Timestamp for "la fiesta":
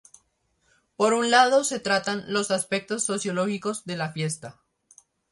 3.97-4.59